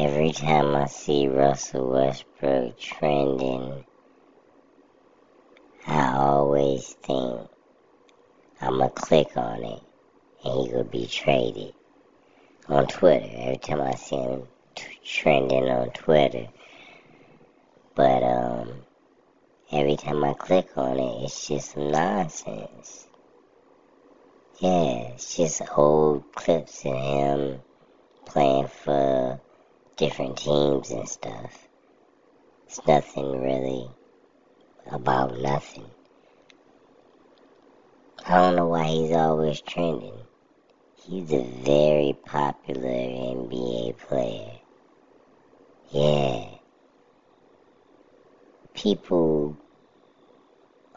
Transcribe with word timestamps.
every 0.00 0.30
time 0.30 0.76
I 0.76 0.86
see 0.86 1.26
Russell 1.26 1.90
Westbrook 1.90 2.78
trending, 2.78 3.84
I 5.88 6.12
always 6.14 6.94
think 7.02 7.48
I'ma 8.60 8.90
click 8.90 9.36
on 9.36 9.64
it 9.64 9.82
and 10.44 10.66
he 10.66 10.70
could 10.72 10.90
be 10.92 11.08
traded 11.08 11.74
on 12.68 12.86
Twitter. 12.86 13.28
Every 13.38 13.56
time 13.56 13.80
I 13.80 13.96
see 13.96 14.16
him 14.16 14.42
t- 14.76 14.84
trending 15.04 15.68
on 15.68 15.90
Twitter, 15.90 16.46
but 17.96 18.22
um, 18.22 18.68
every 19.72 19.96
time 19.96 20.22
I 20.22 20.34
click 20.34 20.68
on 20.76 21.00
it, 21.00 21.24
it's 21.24 21.48
just 21.48 21.76
nonsense. 21.76 23.08
Yeah, 24.60 25.14
it's 25.14 25.36
just 25.36 25.60
old 25.76 26.32
clips 26.36 26.84
of 26.84 26.94
him 26.94 27.62
playing 28.26 28.68
for 28.68 29.40
different 29.98 30.36
teams 30.36 30.92
and 30.92 31.08
stuff. 31.08 31.66
It's 32.68 32.80
nothing 32.86 33.42
really 33.42 33.88
about 34.92 35.40
nothing. 35.40 35.90
I 38.24 38.36
don't 38.36 38.54
know 38.54 38.68
why 38.68 38.84
he's 38.84 39.12
always 39.12 39.60
trending. 39.60 40.20
He's 41.02 41.32
a 41.32 41.42
very 41.42 42.16
popular 42.24 42.88
NBA 42.88 43.98
player. 43.98 44.52
Yeah. 45.90 46.44
People 48.74 49.56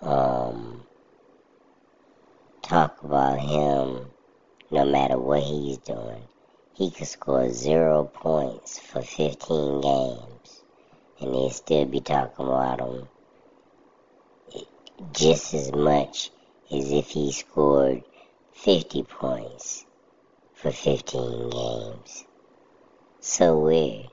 um 0.03 0.85
talk 2.61 3.03
about 3.03 3.39
him 3.39 4.11
no 4.69 4.85
matter 4.85 5.17
what 5.17 5.41
he's 5.41 5.79
doing. 5.79 6.23
He 6.73 6.89
could 6.89 7.07
score 7.07 7.49
zero 7.49 8.05
points 8.05 8.79
for 8.79 9.01
15 9.01 9.81
games 9.81 10.63
and 11.19 11.33
they'd 11.35 11.51
still 11.51 11.85
be 11.85 11.99
talking 11.99 12.45
about 12.45 12.79
him 12.79 13.07
just 15.13 15.53
as 15.53 15.71
much 15.71 16.31
as 16.71 16.91
if 16.91 17.09
he 17.09 17.31
scored 17.31 18.03
50 18.53 19.03
points 19.03 19.85
for 20.53 20.71
15 20.71 21.49
games. 21.49 22.25
So 23.19 23.59
weird. 23.59 24.07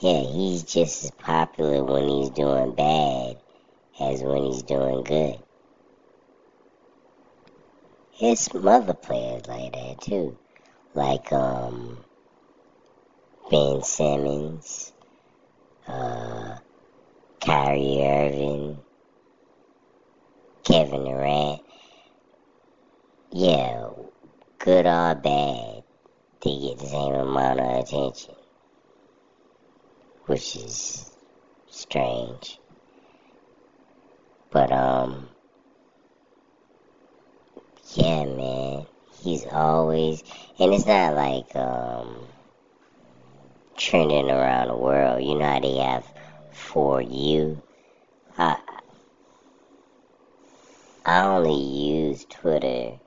Yeah, 0.00 0.20
he's 0.20 0.62
just 0.62 1.04
as 1.04 1.10
popular 1.12 1.84
when 1.84 2.08
he's 2.08 2.30
doing 2.30 2.72
bad 2.74 3.38
as 4.00 4.22
when 4.22 4.44
he's 4.44 4.62
doing 4.62 5.02
good. 5.04 5.38
There's 8.20 8.40
some 8.40 8.66
other 8.66 8.94
players 8.94 9.46
like 9.46 9.72
that 9.72 10.00
too. 10.00 10.36
Like 10.94 11.32
um 11.32 11.98
Ben 13.50 13.82
Simmons, 13.82 14.92
uh 15.86 16.56
Kyrie 17.40 18.02
Irving, 18.02 18.78
Kevin 20.64 21.04
Durant. 21.04 21.60
Yeah, 23.30 23.90
good 24.58 24.86
or 24.86 25.14
bad, 25.14 25.82
they 26.42 26.58
get 26.58 26.78
the 26.78 26.86
same 26.86 27.14
amount 27.14 27.60
of 27.60 27.84
attention. 27.84 28.34
Which 30.24 30.56
is 30.56 31.10
strange. 31.68 32.58
But 34.50 34.72
um 34.72 35.28
yeah 37.94 38.24
man, 38.24 38.86
he's 39.22 39.46
always 39.46 40.22
and 40.58 40.72
it's 40.72 40.86
not 40.86 41.14
like 41.14 41.54
um 41.56 42.28
trending 43.76 44.30
around 44.30 44.68
the 44.68 44.76
world. 44.76 45.22
You 45.22 45.38
know 45.38 45.46
how 45.46 45.60
they 45.60 45.76
have 45.76 46.04
for 46.52 47.00
you. 47.00 47.62
I 48.36 48.56
I 51.06 51.24
only 51.24 51.54
use 51.54 52.26
Twitter 52.26 52.98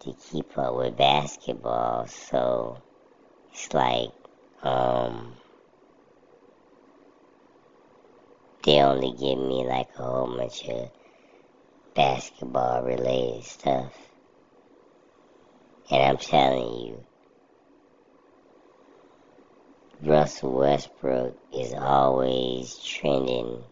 to 0.00 0.14
keep 0.30 0.56
up 0.56 0.76
with 0.76 0.96
basketball, 0.96 2.06
so 2.06 2.82
it's 3.52 3.72
like 3.74 4.10
um 4.62 5.34
they 8.64 8.80
only 8.80 9.12
give 9.12 9.38
me 9.38 9.64
like 9.66 9.88
a 9.98 10.02
whole 10.02 10.36
bunch 10.36 10.68
of 10.68 10.90
basketball 11.94 12.82
related 12.82 13.44
stuff. 13.44 14.03
And 15.90 16.02
I'm 16.02 16.16
telling 16.16 16.86
you, 16.86 17.04
Russell 20.02 20.52
Westbrook 20.52 21.36
is 21.52 21.74
always 21.74 22.78
trending 22.78 23.62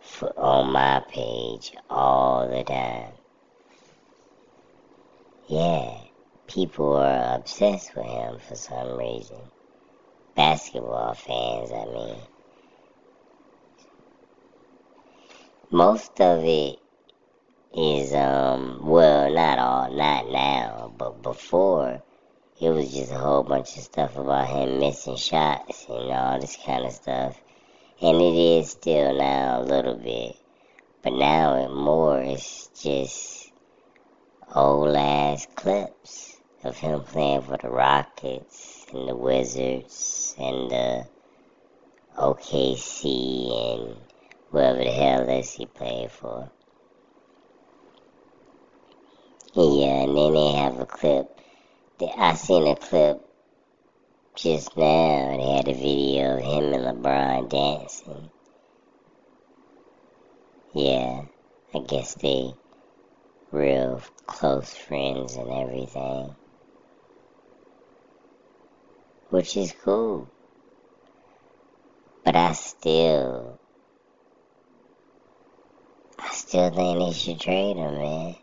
for, 0.00 0.36
on 0.38 0.72
my 0.72 1.02
page 1.08 1.72
all 1.88 2.48
the 2.48 2.64
time. 2.64 3.12
Yeah, 5.48 6.00
people 6.48 6.96
are 6.96 7.36
obsessed 7.36 7.94
with 7.96 8.06
him 8.06 8.38
for 8.40 8.56
some 8.56 8.98
reason. 8.98 9.40
Basketball 10.34 11.14
fans, 11.14 11.72
I 11.72 11.84
mean. 11.86 12.16
Most 15.70 16.20
of 16.20 16.44
it 16.44 16.78
is, 17.74 18.14
um, 18.14 18.80
well, 18.82 19.32
not 19.32 19.58
all, 19.58 19.90
not 19.94 20.30
now, 20.30 20.92
but 20.96 21.22
before, 21.22 22.02
it 22.60 22.70
was 22.70 22.92
just 22.92 23.12
a 23.12 23.18
whole 23.18 23.42
bunch 23.42 23.76
of 23.76 23.82
stuff 23.84 24.16
about 24.16 24.48
him 24.48 24.80
missing 24.80 25.16
shots 25.16 25.86
and 25.88 26.10
all 26.10 26.40
this 26.40 26.56
kind 26.64 26.84
of 26.84 26.92
stuff. 26.92 27.40
And 28.00 28.16
it 28.16 28.34
is 28.34 28.70
still 28.70 29.16
now 29.16 29.60
a 29.60 29.64
little 29.64 29.96
bit. 29.96 30.36
But 31.02 31.12
now 31.12 31.64
it 31.64 31.72
more, 31.72 32.20
it's 32.20 32.68
just 32.80 33.52
old 34.54 34.96
ass 34.96 35.46
clips 35.54 36.40
of 36.64 36.76
him 36.78 37.02
playing 37.02 37.42
for 37.42 37.56
the 37.56 37.68
Rockets 37.68 38.86
and 38.92 39.08
the 39.08 39.14
Wizards 39.14 40.34
and 40.38 40.70
the 40.70 41.06
OKC 42.16 43.74
and 43.74 43.96
whoever 44.50 44.78
the 44.78 44.90
hell 44.90 45.28
else 45.28 45.52
he 45.52 45.66
played 45.66 46.10
for. 46.10 46.50
Yeah, 49.54 50.02
and 50.02 50.16
then 50.16 50.26
uh, 50.26 50.30
they 50.30 50.52
have 50.58 50.78
a 50.78 50.86
clip. 50.86 51.40
That 51.98 52.12
I 52.18 52.34
seen 52.34 52.66
a 52.66 52.76
clip 52.76 53.26
just 54.36 54.76
now. 54.76 55.36
They 55.36 55.56
had 55.56 55.68
a 55.68 55.72
video 55.72 56.36
of 56.36 56.44
him 56.44 56.74
and 56.74 57.02
LeBron 57.02 57.48
dancing. 57.48 58.30
Yeah, 60.74 61.22
I 61.74 61.78
guess 61.78 62.14
they 62.14 62.52
real 63.50 64.02
close 64.26 64.74
friends 64.74 65.34
and 65.36 65.50
everything. 65.50 66.36
Which 69.30 69.56
is 69.56 69.74
cool. 69.82 70.28
But 72.22 72.36
I 72.36 72.52
still 72.52 73.58
I 76.18 76.34
still 76.34 76.70
think 76.70 76.98
they 76.98 77.12
should 77.12 77.40
trade 77.40 77.76
him, 77.76 77.94
man. 77.94 78.36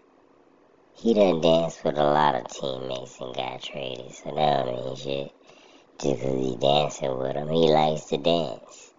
He 0.98 1.14
done 1.14 1.42
danced 1.42 1.84
with 1.84 1.98
a 1.98 2.04
lot 2.04 2.36
of 2.36 2.48
teammates 2.48 3.20
and 3.20 3.36
got 3.36 3.62
traded, 3.62 4.14
so 4.14 4.34
that 4.34 4.66
don't 4.66 4.86
mean 4.86 4.96
shit. 4.96 5.32
Just 6.02 6.22
'cause 6.22 6.36
he 6.40 6.58
dancing 6.58 7.18
with 7.18 7.34
them. 7.34 7.50
He 7.50 7.72
likes 7.72 8.06
to 8.06 8.18
dance. 8.18 8.94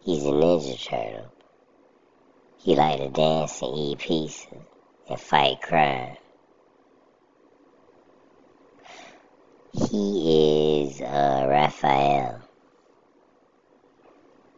He's 0.00 0.24
a 0.26 0.30
Ninja 0.30 0.82
Turtle. 0.82 1.32
He 2.58 2.74
like 2.74 2.98
to 3.00 3.08
dance 3.10 3.62
and 3.62 3.76
eat 3.76 3.98
pizza 3.98 4.48
and 5.08 5.20
fight 5.20 5.60
crime. 5.62 6.16
He 9.72 10.84
is 10.84 11.00
uh, 11.00 11.46
Raphael. 11.48 12.42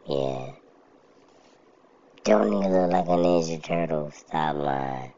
Yeah. 0.07 0.51
Don't 2.23 2.51
he 2.51 2.69
look 2.69 2.91
like 2.91 3.05
a 3.05 3.09
Ninja 3.09 3.63
Turtle? 3.63 4.11
Stop 4.11 4.55
lying. 4.57 5.13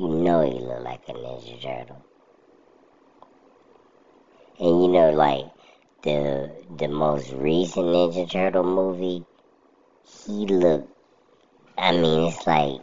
You 0.00 0.08
know 0.08 0.40
he 0.40 0.58
look 0.60 0.82
like 0.82 1.06
a 1.08 1.12
Ninja 1.12 1.60
Turtle. 1.60 2.02
And 4.58 4.82
you 4.82 4.88
know, 4.88 5.10
like 5.10 5.44
the 6.02 6.50
the 6.78 6.88
most 6.88 7.30
recent 7.32 7.84
Ninja 7.84 8.30
Turtle 8.30 8.64
movie, 8.64 9.26
he 10.24 10.46
looked. 10.46 10.88
I 11.76 11.92
mean, 11.92 12.28
it's 12.28 12.46
like 12.46 12.80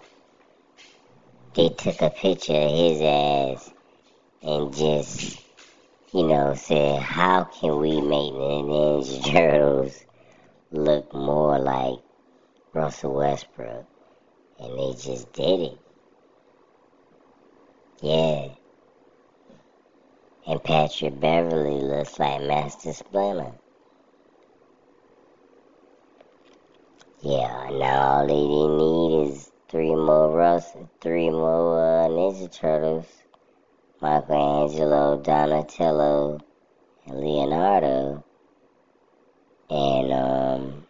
they 1.55 1.69
took 1.69 2.03
a 2.03 2.11
picture 2.11 2.53
of 2.53 2.69
his 2.69 3.01
ass 3.01 3.73
and 4.43 4.71
just, 4.75 5.41
you 6.13 6.27
know, 6.27 6.53
said, 6.53 7.01
how 7.01 7.45
can 7.45 7.79
we 7.79 7.99
make 7.99 8.31
the 8.31 8.61
Ninja 8.61 9.25
Turtles 9.31 10.05
look 10.69 11.11
more 11.15 11.57
like 11.57 11.97
Russell 12.75 13.15
Westbrook? 13.15 13.87
And 14.59 14.77
they 14.77 14.93
just 15.01 15.33
did 15.33 15.61
it. 15.61 15.86
Yeah. 18.01 18.49
And 20.45 20.63
Patrick 20.63 21.19
Beverley 21.19 21.81
looks 21.81 22.19
like 22.19 22.41
Master 22.43 22.93
Splinter. 22.93 23.53
Yeah, 27.21 27.69
now 27.71 28.01
all 28.01 28.27
they 28.27 28.45
need 28.45 29.31
is 29.31 29.51
three 29.67 29.95
more 29.95 30.29
Russ, 30.29 30.71
three 31.01 31.31
more 31.31 31.79
uh, 31.79 32.07
Ninja 32.07 32.51
Turtles, 32.53 33.07
Michelangelo, 33.99 35.19
Donatello, 35.19 36.39
and 37.07 37.19
Leonardo, 37.19 38.23
and 39.71 40.13
um, 40.13 40.85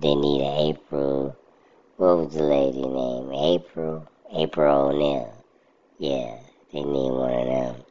they 0.00 0.14
need 0.14 0.40
an 0.40 0.74
April. 0.74 1.36
What 1.96 2.18
was 2.18 2.34
the 2.34 2.42
lady 2.42 2.82
name? 2.82 3.32
April. 3.32 4.08
April 4.34 4.88
O'Neil. 4.88 5.32
Yeah, 5.98 6.38
they 6.72 6.82
need 6.82 7.10
one 7.12 7.32
of 7.32 7.46
them. 7.46 7.84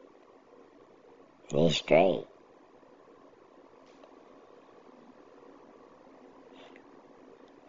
They 1.50 1.70
straight. 1.70 2.26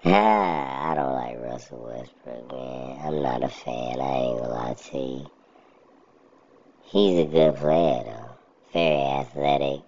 I 0.05 0.93
don't 0.93 1.13
like 1.13 1.39
Russell 1.39 1.85
Westbrook, 1.85 2.51
man. 2.51 2.99
I'm 3.01 3.23
not 3.23 3.43
a 3.43 3.47
fan. 3.47 4.01
I 4.01 4.17
ain't 4.17 4.37
gonna 4.37 4.53
lie 4.53 4.73
to 4.73 4.97
you. 4.97 5.31
He's 6.83 7.17
a 7.17 7.25
good 7.25 7.55
player, 7.55 8.03
though. 8.03 8.37
Very 8.73 9.03
athletic. 9.21 9.83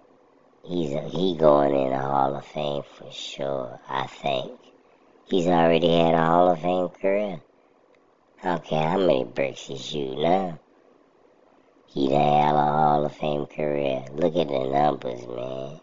He's 0.64 0.92
a, 0.94 1.02
he 1.02 1.36
going 1.36 1.74
in 1.74 1.90
the 1.90 1.98
Hall 1.98 2.34
of 2.34 2.46
Fame 2.46 2.84
for 2.96 3.12
sure. 3.12 3.78
I 3.86 4.06
think 4.06 4.58
he's 5.30 5.46
already 5.46 5.88
had 5.88 6.14
a 6.14 6.24
Hall 6.24 6.50
of 6.50 6.60
Fame 6.60 6.88
career. 6.88 7.40
I 8.42 8.56
how 8.56 8.98
many 8.98 9.24
bricks 9.24 9.66
he 9.66 9.76
shoot 9.76 10.18
now. 10.18 10.58
He 11.86 12.08
done 12.08 12.20
had 12.20 12.54
a 12.54 12.58
Hall 12.58 13.04
of 13.04 13.14
Fame 13.16 13.46
career. 13.46 14.04
Look 14.12 14.36
at 14.36 14.48
the 14.48 14.68
numbers, 14.68 15.26
man. 15.26 15.80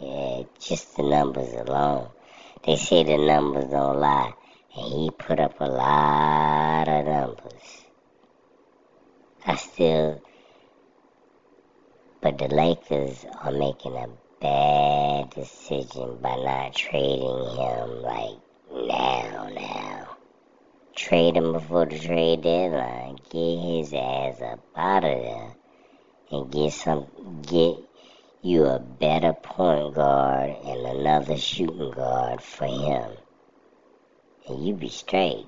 Yeah, 0.00 0.42
just 0.58 0.96
the 0.96 1.02
numbers 1.02 1.52
alone. 1.52 2.08
They 2.64 2.76
say 2.76 3.04
the 3.04 3.18
numbers 3.18 3.70
don't 3.70 4.00
lie, 4.00 4.32
and 4.76 4.92
he 4.92 5.10
put 5.10 5.38
up 5.38 5.60
a 5.60 5.66
lot 5.66 6.88
of 6.88 7.06
numbers. 7.06 7.82
I 9.46 9.56
still, 9.56 10.22
but 12.20 12.38
the 12.38 12.48
Lakers 12.48 13.26
are 13.42 13.52
making 13.52 13.96
a 13.96 14.08
bad 14.40 15.21
decision 15.42 16.18
by 16.22 16.36
not 16.36 16.72
trading 16.72 17.46
him 17.56 18.02
like 18.02 18.38
now, 18.72 19.48
now. 19.52 20.16
Trade 20.94 21.36
him 21.36 21.52
before 21.52 21.86
the 21.86 21.98
trade 21.98 22.42
deadline. 22.42 23.18
Get 23.28 23.58
his 23.58 23.92
ass 23.92 24.40
up 24.40 24.60
out 24.76 25.04
of 25.04 25.20
there 25.20 25.54
and 26.30 26.52
get 26.52 26.72
some, 26.72 27.06
get 27.42 27.76
you 28.42 28.66
a 28.66 28.78
better 28.78 29.32
point 29.32 29.94
guard 29.94 30.54
and 30.64 30.86
another 30.86 31.36
shooting 31.36 31.90
guard 31.90 32.40
for 32.40 32.66
him. 32.66 33.10
And 34.46 34.64
you 34.64 34.74
be 34.74 34.90
straight. 34.90 35.46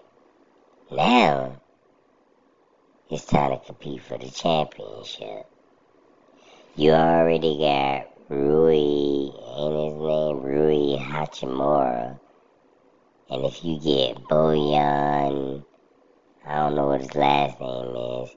Now, 0.90 1.60
it's 3.08 3.26
time 3.26 3.52
to 3.52 3.64
compete 3.64 4.02
for 4.02 4.18
the 4.18 4.30
championship. 4.30 5.46
You 6.74 6.90
already 6.90 7.58
got 7.58 8.13
Rui, 8.30 9.30
and 9.56 9.74
his 9.74 9.94
name 9.94 10.40
Rui 10.42 10.96
Hachimura. 10.96 12.18
And 13.28 13.44
if 13.44 13.62
you 13.62 13.78
get 13.78 14.16
Bojan, 14.28 15.62
I 16.46 16.54
don't 16.56 16.74
know 16.74 16.86
what 16.86 17.02
his 17.02 17.14
last 17.14 17.60
name 17.60 17.94
is. 17.96 18.30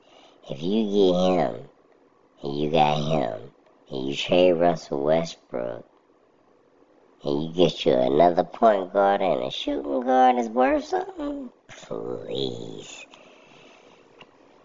If 0.49 0.61
you 0.61 0.83
get 0.91 1.39
him, 1.39 1.69
and 2.43 2.59
you 2.59 2.69
got 2.69 2.97
him, 2.97 3.51
and 3.89 4.09
you 4.09 4.15
trade 4.15 4.53
Russell 4.53 5.03
Westbrook, 5.03 5.85
and 7.23 7.43
you 7.43 7.53
get 7.53 7.85
you 7.85 7.93
another 7.93 8.43
point 8.43 8.91
guard 8.91 9.21
and 9.21 9.43
a 9.43 9.51
shooting 9.51 10.01
guard 10.01 10.37
is 10.37 10.49
worth 10.49 10.83
something, 10.83 11.49
please. 11.69 13.05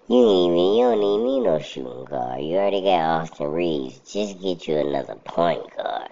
You 0.09 0.19
ain't 0.19 0.51
even 0.51 0.75
you 0.75 0.83
don't 0.83 1.03
shooting 1.63 2.05
guard. 2.05 2.43
You 2.43 2.57
already 2.57 2.83
got 2.83 3.23
Austin 3.23 3.49
Reaves. 3.49 3.99
Just 4.01 4.41
get 4.41 4.67
you 4.67 4.77
another 4.79 5.17
point 5.17 5.63
guard. 5.77 6.11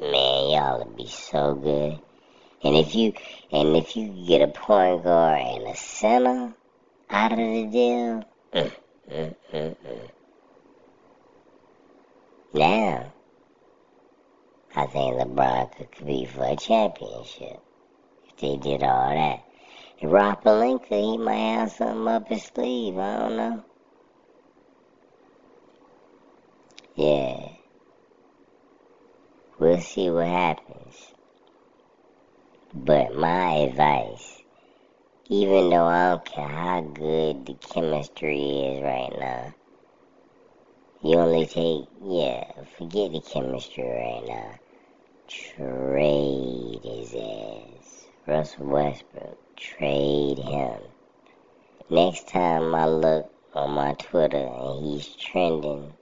Man, 0.00 0.50
y'all 0.50 0.78
would 0.78 0.96
be 0.96 1.06
so 1.06 1.54
good. 1.54 2.00
And 2.62 2.76
if 2.76 2.94
you 2.94 3.12
and 3.52 3.76
if 3.76 3.96
you 3.96 4.26
get 4.26 4.42
a 4.42 4.48
point 4.48 5.04
guard 5.04 5.40
and 5.40 5.68
a 5.68 5.76
center 5.76 6.54
out 7.10 7.32
of 7.32 7.38
the 7.38 7.68
deal, 7.70 8.24
mm, 8.52 8.72
mm, 9.10 9.36
mm, 9.52 9.76
mm. 9.76 10.10
Now, 12.54 13.12
I 14.74 14.86
think 14.86 15.16
LeBron 15.16 15.76
could 15.76 15.92
compete 15.92 16.28
for 16.30 16.44
a 16.44 16.56
championship 16.56 17.60
if 18.28 18.36
they 18.36 18.56
did 18.56 18.82
all 18.82 19.14
that. 19.14 19.44
Rob 20.02 20.42
Pelinka, 20.42 21.00
he 21.00 21.18
might 21.18 21.36
have 21.36 21.72
something 21.72 22.08
up 22.08 22.28
his 22.28 22.44
sleeve. 22.44 22.96
I 22.98 23.18
don't 23.18 23.36
know. 23.36 23.64
Yeah. 26.98 27.50
We'll 29.56 29.80
see 29.80 30.10
what 30.10 30.26
happens. 30.26 30.96
But 32.74 33.14
my 33.14 33.52
advice, 33.52 34.42
even 35.28 35.70
though 35.70 35.84
I 35.86 36.08
don't 36.08 36.24
care 36.24 36.48
how 36.48 36.80
good 36.80 37.46
the 37.46 37.54
chemistry 37.54 38.40
is 38.40 38.82
right 38.82 39.12
now, 39.16 39.54
you 41.04 41.18
only 41.18 41.46
take, 41.46 41.86
yeah, 42.02 42.64
forget 42.76 43.12
the 43.12 43.20
chemistry 43.20 43.84
right 43.84 44.24
now. 44.26 44.58
Trade 45.28 46.80
his 46.82 47.14
ass. 47.14 48.06
Russell 48.26 48.66
Westbrook, 48.66 49.38
trade 49.56 50.40
him. 50.40 50.80
Next 51.88 52.26
time 52.28 52.74
I 52.74 52.86
look 52.86 53.30
on 53.54 53.70
my 53.70 53.94
Twitter 53.94 54.48
and 54.48 54.84
he's 54.84 55.14
trending, 55.14 55.92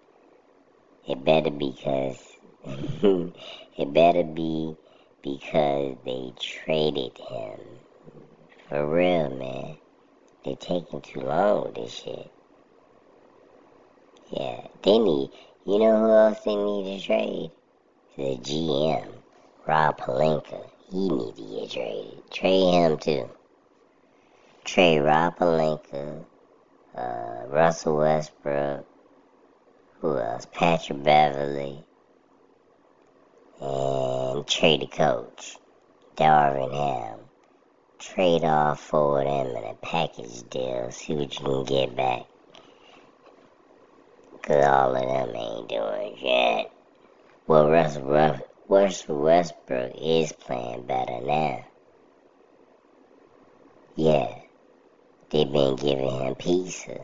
it 1.08 1.24
better 1.24 1.50
because 1.50 2.18
it 2.64 3.92
better 3.92 4.24
be 4.24 4.76
because 5.22 5.96
they 6.04 6.32
traded 6.40 7.16
him. 7.18 7.60
For 8.68 8.86
real, 8.86 9.30
man. 9.30 9.78
They're 10.44 10.56
taking 10.56 11.00
too 11.00 11.20
long 11.20 11.64
with 11.64 11.74
this 11.74 11.92
shit. 11.92 12.30
Yeah, 14.30 14.66
they 14.82 14.98
need. 14.98 15.30
You 15.64 15.78
know 15.78 15.98
who 16.00 16.10
else 16.12 16.40
they 16.44 16.54
need 16.54 17.00
to 17.00 17.06
trade? 17.06 17.50
The 18.16 18.36
GM, 18.38 19.08
Rob 19.66 19.98
Pelinka. 19.98 20.70
He 20.88 21.08
need 21.08 21.36
to 21.36 21.42
get 21.42 21.70
traded. 21.70 22.30
Trade 22.30 22.74
him 22.74 22.98
too. 22.98 23.30
Trade 24.64 25.00
Rob 25.00 25.36
Pelinka, 25.36 26.24
uh, 26.96 27.46
Russell 27.48 27.96
Westbrook. 27.98 28.86
Who 30.00 30.18
else? 30.18 30.46
Patrick 30.52 31.02
Beverley 31.02 31.84
And 33.60 34.46
trade 34.46 34.82
the 34.82 34.86
coach, 34.86 35.56
Darvin 36.16 36.72
Ham. 36.74 37.20
Trade 37.98 38.44
all 38.44 38.74
four 38.74 39.22
of 39.22 39.26
them 39.26 39.56
in 39.56 39.64
a 39.64 39.74
package 39.74 40.42
deal. 40.50 40.90
See 40.90 41.14
what 41.14 41.38
you 41.38 41.44
can 41.46 41.64
get 41.64 41.96
back. 41.96 42.26
Cause 44.42 44.64
all 44.64 44.94
of 44.94 45.02
them 45.02 45.34
ain't 45.34 45.68
doing 45.68 46.16
shit. 46.18 46.70
Well, 47.46 47.70
Russell 47.70 48.42
Westbrook 48.68 49.92
is 49.98 50.32
playing 50.32 50.86
better 50.86 51.20
now. 51.22 51.64
Yeah, 53.94 54.40
they've 55.30 55.50
been 55.50 55.76
giving 55.76 56.10
him 56.10 56.34
pizza 56.34 57.00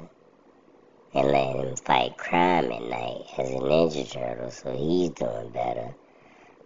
and 1.15 1.29
let 1.29 1.57
him 1.57 1.77
fight 1.77 2.17
crime 2.17 2.73
at 2.73 2.83
night 2.83 3.25
as 3.39 3.51
a 3.51 3.55
Ninja 3.55 4.11
Turtle, 4.11 4.51
so 4.51 4.73
he's 4.73 5.11
doing 5.11 5.51
better. 5.51 5.95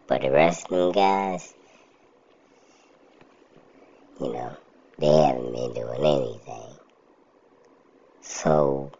But 0.07 0.23
the 0.23 0.31
rest 0.31 0.67
of 0.67 0.71
them 0.71 0.93
guys, 0.93 1.53
you 4.21 4.33
know, 4.33 4.57
they 4.99 5.07
haven't 5.07 5.53
been 5.53 5.75
doing 5.75 6.05
anything. 6.05 6.77
So, 8.21 8.93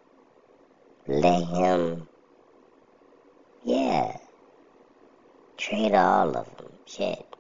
let 1.07 1.45
him, 1.45 2.09
yeah, 3.65 4.17
trade 5.57 5.95
all 5.95 6.37
of 6.37 6.57
them. 6.57 6.73
Shit. 6.87 7.36